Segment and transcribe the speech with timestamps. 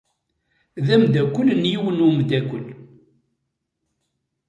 [0.85, 2.65] D amdakel n yiwen n wemdakel.